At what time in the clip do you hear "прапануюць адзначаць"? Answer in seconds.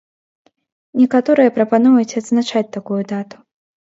1.57-2.65